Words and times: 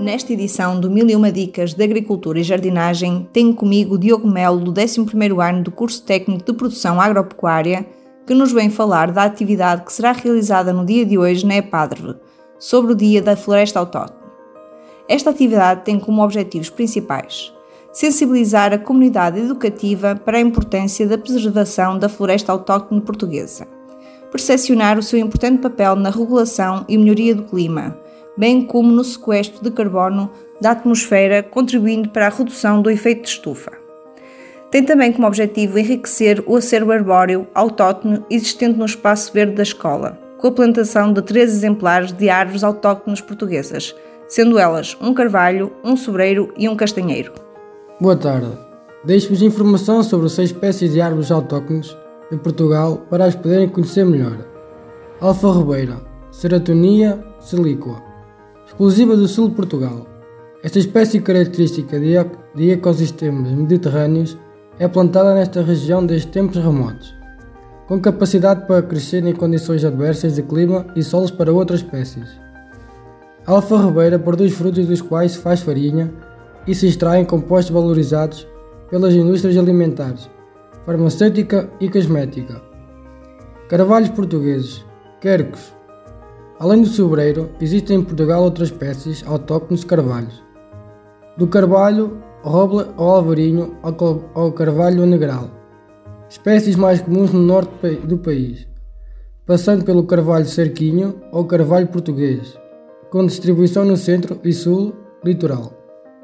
Nesta 0.00 0.32
edição 0.32 0.80
do 0.80 0.90
Mil 0.90 1.10
e 1.10 1.14
Uma 1.14 1.30
Dicas 1.30 1.74
de 1.74 1.84
Agricultura 1.84 2.40
e 2.40 2.42
Jardinagem, 2.42 3.28
tenho 3.34 3.54
comigo 3.54 3.98
Diogo 3.98 4.26
Melo, 4.26 4.58
do 4.58 4.72
11º 4.72 5.46
ano 5.46 5.62
do 5.62 5.70
curso 5.70 6.02
técnico 6.02 6.42
de 6.42 6.54
produção 6.54 6.98
agropecuária, 6.98 7.86
que 8.26 8.32
nos 8.32 8.50
vem 8.50 8.70
falar 8.70 9.12
da 9.12 9.24
atividade 9.24 9.84
que 9.84 9.92
será 9.92 10.12
realizada 10.12 10.72
no 10.72 10.86
dia 10.86 11.04
de 11.04 11.18
hoje 11.18 11.44
na 11.44 11.56
EPADRV, 11.56 12.14
sobre 12.58 12.92
o 12.92 12.94
Dia 12.94 13.20
da 13.20 13.36
Floresta 13.36 13.78
Autóctone. 13.78 14.32
Esta 15.06 15.28
atividade 15.28 15.84
tem 15.84 16.00
como 16.00 16.22
objetivos 16.22 16.70
principais 16.70 17.52
sensibilizar 17.92 18.72
a 18.72 18.78
comunidade 18.78 19.38
educativa 19.38 20.16
para 20.16 20.38
a 20.38 20.40
importância 20.40 21.06
da 21.06 21.18
preservação 21.18 21.98
da 21.98 22.08
floresta 22.08 22.52
autóctone 22.52 23.02
portuguesa, 23.02 23.68
percepcionar 24.32 24.98
o 24.98 25.02
seu 25.02 25.18
importante 25.18 25.60
papel 25.60 25.94
na 25.94 26.08
regulação 26.08 26.86
e 26.88 26.96
melhoria 26.96 27.34
do 27.34 27.42
clima, 27.42 27.98
bem 28.36 28.64
como 28.64 28.90
no 28.90 29.04
sequestro 29.04 29.62
de 29.62 29.70
carbono 29.70 30.30
da 30.60 30.72
atmosfera, 30.72 31.42
contribuindo 31.42 32.08
para 32.10 32.26
a 32.26 32.30
redução 32.30 32.82
do 32.82 32.90
efeito 32.90 33.22
de 33.22 33.28
estufa. 33.28 33.72
Tem 34.70 34.84
também 34.84 35.12
como 35.12 35.26
objetivo 35.26 35.78
enriquecer 35.78 36.42
o 36.46 36.56
acervo 36.56 36.92
arbóreo 36.92 37.46
autóctone 37.54 38.22
existente 38.30 38.78
no 38.78 38.84
espaço 38.84 39.32
verde 39.32 39.54
da 39.54 39.62
escola, 39.62 40.18
com 40.38 40.46
a 40.46 40.52
plantação 40.52 41.12
de 41.12 41.22
três 41.22 41.50
exemplares 41.50 42.12
de 42.12 42.30
árvores 42.30 42.62
autóctones 42.62 43.20
portuguesas, 43.20 43.94
sendo 44.28 44.58
elas 44.58 44.96
um 45.00 45.12
carvalho, 45.12 45.72
um 45.82 45.96
sobreiro 45.96 46.52
e 46.56 46.68
um 46.68 46.76
castanheiro. 46.76 47.32
Boa 48.00 48.16
tarde. 48.16 48.52
Deixo-vos 49.04 49.42
informação 49.42 50.02
sobre 50.02 50.28
seis 50.28 50.50
espécies 50.50 50.92
de 50.92 51.00
árvores 51.00 51.32
autóctones 51.32 51.96
de 52.30 52.36
Portugal 52.36 53.02
para 53.10 53.24
as 53.24 53.34
poderem 53.34 53.68
conhecer 53.68 54.04
melhor. 54.04 54.38
Alfa 55.20 55.50
Ribeira, 55.52 56.00
Seratonia 56.30 57.18
silicua, 57.40 58.09
exclusiva 58.70 59.16
do 59.16 59.26
sul 59.26 59.48
de 59.48 59.56
Portugal. 59.56 60.06
Esta 60.62 60.78
espécie 60.78 61.20
característica 61.20 61.98
de 61.98 62.70
ecossistemas 62.70 63.50
mediterrâneos 63.50 64.38
é 64.78 64.86
plantada 64.86 65.34
nesta 65.34 65.60
região 65.60 66.06
desde 66.06 66.28
tempos 66.28 66.56
remotos, 66.56 67.14
com 67.88 68.00
capacidade 68.00 68.66
para 68.66 68.82
crescer 68.82 69.26
em 69.26 69.34
condições 69.34 69.84
adversas 69.84 70.36
de 70.36 70.42
clima 70.42 70.86
e 70.94 71.02
solos 71.02 71.32
para 71.32 71.52
outras 71.52 71.80
espécies. 71.80 72.28
A 73.44 73.52
alfa 73.52 73.76
ribeira 73.76 74.18
produz 74.18 74.52
frutos 74.52 74.86
dos 74.86 75.02
quais 75.02 75.32
se 75.32 75.38
faz 75.38 75.60
farinha 75.60 76.12
e 76.66 76.74
se 76.74 76.86
extraem 76.86 77.24
compostos 77.24 77.74
valorizados 77.74 78.46
pelas 78.88 79.14
indústrias 79.14 79.56
alimentares, 79.56 80.30
farmacêutica 80.86 81.68
e 81.80 81.88
cosmética. 81.88 82.62
Carvalhos 83.68 84.10
portugueses, 84.10 84.84
quercos, 85.20 85.74
Além 86.60 86.82
do 86.82 86.88
sobreiro, 86.88 87.48
existem 87.58 87.96
em 87.96 88.04
Portugal 88.04 88.42
outras 88.42 88.68
espécies 88.68 89.24
autóctones 89.26 89.80
de 89.80 89.86
carvalhos. 89.86 90.44
Do 91.38 91.46
carvalho, 91.46 92.18
roble 92.42 92.84
ou 92.98 93.08
alvarinho 93.08 93.78
ao 94.34 94.52
carvalho 94.52 95.06
negral. 95.06 95.48
Espécies 96.28 96.76
mais 96.76 97.00
comuns 97.00 97.32
no 97.32 97.40
norte 97.40 97.96
do 98.04 98.18
país, 98.18 98.68
passando 99.46 99.86
pelo 99.86 100.04
carvalho 100.04 100.44
cerquinho 100.44 101.18
ou 101.32 101.46
carvalho 101.46 101.88
português, 101.88 102.54
com 103.10 103.24
distribuição 103.24 103.86
no 103.86 103.96
centro 103.96 104.38
e 104.44 104.52
sul 104.52 104.94
litoral, 105.24 105.72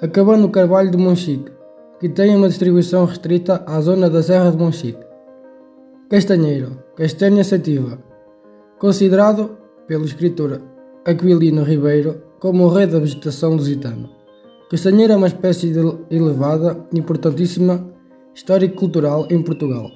acabando 0.00 0.40
no 0.40 0.50
carvalho 0.50 0.90
de 0.90 0.96
Monchique, 0.96 1.52
que 2.00 2.08
tem 2.08 2.34
uma 2.34 2.48
distribuição 2.48 3.04
restrita 3.04 3.62
à 3.66 3.78
zona 3.82 4.08
da 4.08 4.22
Serra 4.22 4.50
de 4.50 4.56
Monchique. 4.56 5.04
Castanheiro, 6.08 6.82
castanha 6.96 7.44
sativa, 7.44 7.98
considerado 8.78 9.58
pelo 9.86 10.04
escritor 10.04 10.60
Aquilino 11.04 11.62
Ribeiro 11.62 12.22
como 12.38 12.64
o 12.64 12.68
rei 12.68 12.86
da 12.86 12.98
vegetação 12.98 13.54
lusitana. 13.54 14.08
Castanheira 14.70 15.14
é 15.14 15.16
uma 15.16 15.26
espécie 15.26 15.72
elevada 16.10 16.86
e 16.92 16.98
importantíssima 16.98 17.86
histórico-cultural 18.34 19.26
em 19.30 19.42
Portugal, 19.42 19.90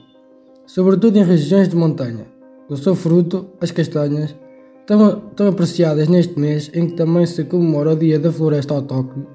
sobretudo 0.66 1.16
em 1.16 1.24
regiões 1.24 1.68
de 1.68 1.76
montanha. 1.76 2.26
O 2.68 2.76
seu 2.76 2.94
fruto, 2.94 3.46
as 3.60 3.70
castanhas, 3.70 4.36
tão, 4.86 5.20
tão 5.34 5.48
apreciadas 5.48 6.08
neste 6.08 6.38
mês 6.38 6.70
em 6.74 6.88
que 6.88 6.94
também 6.94 7.24
se 7.24 7.44
comemora 7.44 7.92
o 7.92 7.96
Dia 7.96 8.18
da 8.18 8.30
Floresta 8.30 8.74
Autóctone, 8.74 9.26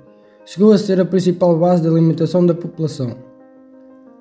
chegou 0.46 0.72
a 0.74 0.78
ser 0.78 1.00
a 1.00 1.06
principal 1.06 1.58
base 1.58 1.82
de 1.82 1.88
alimentação 1.88 2.46
da 2.46 2.54
população. 2.54 3.16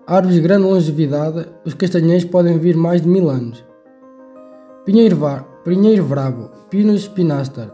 Árvores 0.06 0.36
de 0.36 0.42
grande 0.42 0.66
longevidade, 0.66 1.46
os 1.64 1.74
castanheiros 1.74 2.24
podem 2.24 2.58
vir 2.58 2.76
mais 2.76 3.02
de 3.02 3.08
mil 3.08 3.28
anos. 3.28 3.64
Pinheiro 4.90 5.14
Var, 5.18 5.46
Pinheiro 5.62 6.04
Bravo, 6.04 6.50
Pinus 6.68 7.02
spinaster. 7.02 7.70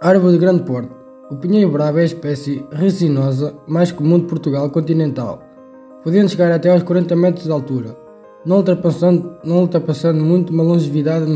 Árvore 0.00 0.32
de 0.32 0.38
grande 0.38 0.64
porte. 0.64 0.90
O 1.30 1.36
pinheiro 1.36 1.70
bravo 1.70 2.00
é 2.00 2.02
a 2.02 2.04
espécie 2.04 2.66
resinosa 2.72 3.54
mais 3.68 3.92
comum 3.92 4.18
de 4.18 4.24
Portugal 4.24 4.68
continental, 4.70 5.40
podendo 6.02 6.30
chegar 6.30 6.50
até 6.50 6.68
aos 6.68 6.82
40 6.82 7.14
metros 7.14 7.44
de 7.44 7.52
altura, 7.52 7.96
não 8.44 8.56
ultrapassando, 8.56 9.36
não 9.44 9.60
ultrapassando 9.60 10.24
muito 10.24 10.52
uma 10.52 10.64
longevidade 10.64 11.26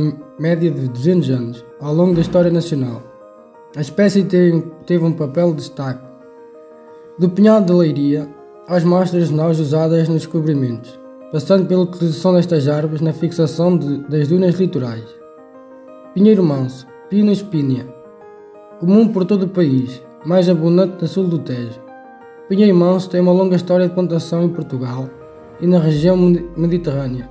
média 0.41 0.73
de 0.73 0.89
200 0.89 1.31
anos 1.31 1.65
ao 1.81 1.95
longo 1.95 2.13
da 2.13 2.23
história 2.23 2.51
nacional. 2.51 3.01
A 3.77 3.81
espécie 3.81 4.25
teve 4.25 5.05
um 5.05 5.13
papel 5.13 5.51
de 5.51 5.59
destaque, 5.59 6.05
do 7.17 7.31
pinhal 7.31 7.61
de 7.61 7.73
leiria 7.73 8.29
às 8.67 8.83
mostras 8.83 9.29
de 9.29 9.35
nós 9.35 9.61
usadas 9.61 10.09
nos 10.09 10.23
descobrimentos 10.23 11.01
passando 11.33 11.67
pela 11.67 11.85
utilização 11.85 12.35
destas 12.35 12.69
árvores 12.69 13.01
na 13.01 13.15
fixação 13.15 13.77
de, 13.77 13.97
das 14.07 14.29
dunas 14.29 14.55
litorais. 14.57 15.05
Pinheiro 16.15 16.45
manso, 16.45 16.87
Pinus 17.09 17.39
spínia, 17.39 17.87
comum 18.79 19.09
por 19.09 19.25
todo 19.25 19.45
o 19.45 19.49
país, 19.49 20.03
mais 20.27 20.51
abundante 20.51 21.01
no 21.01 21.09
sul 21.09 21.27
do 21.27 21.39
Tejo. 21.39 21.81
Pinheiro 22.51 22.77
manso 22.77 23.09
tem 23.09 23.21
uma 23.23 23.33
longa 23.33 23.57
história 23.57 23.89
de 23.89 23.95
plantação 23.95 24.45
em 24.45 24.51
Portugal 24.51 25.09
e 25.59 25.67
na 25.67 25.79
região 25.79 26.17
mediterrânea, 26.55 27.31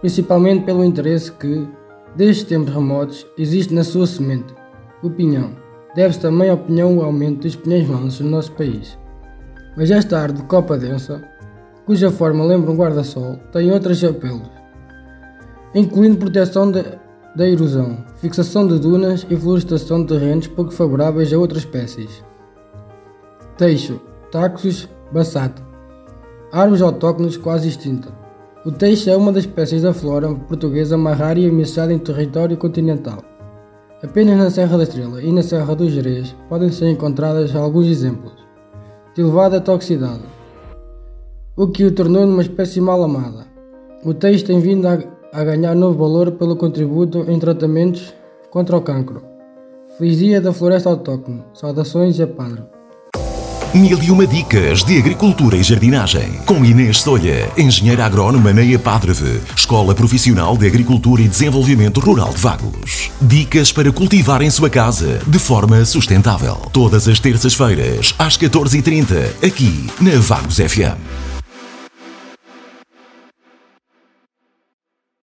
principalmente 0.00 0.64
pelo 0.64 0.84
interesse 0.84 1.32
que, 1.32 1.66
desde 2.14 2.46
tempos 2.46 2.72
remotos, 2.72 3.26
existe 3.36 3.74
na 3.74 3.82
sua 3.82 4.06
semente, 4.06 4.54
o 5.02 5.10
pinhão. 5.10 5.50
Deve-se 5.96 6.20
também 6.20 6.50
ao 6.50 6.58
pinhão 6.58 6.98
o 6.98 7.02
aumento 7.02 7.42
dos 7.42 7.56
pinheiros 7.56 7.88
mansos 7.88 8.20
no 8.20 8.30
nosso 8.30 8.52
país. 8.52 8.96
Mas 9.76 9.90
esta 9.90 10.20
árvore 10.20 10.42
de 10.42 10.48
copa 10.48 10.78
densa 10.78 11.33
cuja 11.86 12.10
forma 12.10 12.44
lembra 12.44 12.70
um 12.70 12.76
guarda-sol, 12.76 13.38
tem 13.52 13.70
outros 13.70 14.02
apelos, 14.02 14.50
incluindo 15.74 16.16
proteção 16.16 16.70
da 16.70 17.48
erosão, 17.48 17.98
fixação 18.16 18.66
de 18.66 18.78
dunas 18.78 19.26
e 19.28 19.36
florestação 19.36 20.02
de 20.02 20.08
terrenos 20.08 20.46
pouco 20.46 20.72
favoráveis 20.72 21.32
a 21.32 21.38
outras 21.38 21.62
espécies. 21.62 22.24
Teixo, 23.58 24.00
Taxus 24.30 24.88
bassata, 25.12 25.62
árvores 26.52 26.82
autóctones 26.82 27.36
quase 27.36 27.68
extinta. 27.68 28.08
O 28.64 28.72
teixo 28.72 29.10
é 29.10 29.16
uma 29.16 29.30
das 29.30 29.44
espécies 29.44 29.82
da 29.82 29.92
flora 29.92 30.34
portuguesa 30.34 30.96
mais 30.96 31.18
rara 31.18 31.38
e 31.38 31.48
ameaçada 31.48 31.92
em 31.92 31.98
território 31.98 32.56
continental. 32.56 33.18
Apenas 34.02 34.38
na 34.38 34.50
Serra 34.50 34.76
da 34.76 34.82
Estrela 34.82 35.22
e 35.22 35.30
na 35.30 35.42
Serra 35.42 35.74
do 35.74 35.88
Jerez 35.88 36.34
podem 36.48 36.70
ser 36.70 36.88
encontradas 36.88 37.54
alguns 37.54 37.86
exemplos 37.86 38.32
de 39.14 39.22
elevada 39.22 39.60
toxicidade, 39.60 40.22
o 41.56 41.68
que 41.68 41.84
o 41.84 41.92
tornou 41.92 42.26
numa 42.26 42.42
espécie 42.42 42.80
mal 42.80 43.02
amada. 43.02 43.46
O 44.04 44.12
texto 44.12 44.46
tem 44.46 44.60
vindo 44.60 44.86
a, 44.86 44.98
a 45.32 45.44
ganhar 45.44 45.74
novo 45.74 45.98
valor 45.98 46.32
pelo 46.32 46.56
contributo 46.56 47.24
em 47.28 47.38
tratamentos 47.38 48.12
contra 48.50 48.76
o 48.76 48.80
cancro. 48.80 49.22
Feliz 49.96 50.18
Dia 50.18 50.40
da 50.40 50.52
Floresta 50.52 50.90
Autóctone. 50.90 51.44
Saudações 51.54 52.18
a 52.20 52.26
Padre. 52.26 52.62
Mil 53.72 54.00
e 54.02 54.10
uma 54.10 54.24
dicas 54.24 54.84
de 54.84 54.98
agricultura 54.98 55.56
e 55.56 55.62
jardinagem. 55.62 56.40
Com 56.46 56.64
Inês 56.64 57.00
Solha, 57.00 57.50
engenheira 57.58 58.04
agrónoma 58.04 58.52
na 58.52 58.64
EPADREV, 58.64 59.40
Escola 59.56 59.94
Profissional 59.94 60.56
de 60.56 60.66
Agricultura 60.66 61.22
e 61.22 61.28
Desenvolvimento 61.28 61.98
Rural 61.98 62.32
de 62.32 62.38
Vagos. 62.38 63.10
Dicas 63.20 63.72
para 63.72 63.90
cultivar 63.90 64.42
em 64.42 64.50
sua 64.50 64.70
casa 64.70 65.20
de 65.26 65.38
forma 65.40 65.84
sustentável. 65.84 66.56
Todas 66.72 67.08
as 67.08 67.18
terças-feiras, 67.18 68.14
às 68.16 68.36
14h30, 68.36 69.44
aqui 69.44 69.86
na 70.00 70.20
Vagos 70.20 70.58
FM. 70.58 71.33